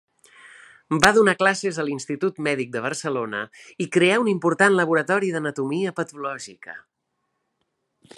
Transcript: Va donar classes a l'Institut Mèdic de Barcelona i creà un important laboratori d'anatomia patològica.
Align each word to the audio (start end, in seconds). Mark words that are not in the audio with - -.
Va 1.01 1.09
donar 1.17 1.35
classes 1.41 1.77
a 1.81 1.85
l'Institut 1.89 2.41
Mèdic 2.47 2.71
de 2.75 2.81
Barcelona 2.85 3.41
i 3.85 3.89
creà 3.97 4.17
un 4.23 4.31
important 4.33 4.75
laboratori 4.79 5.29
d'anatomia 5.37 5.93
patològica. 6.01 6.75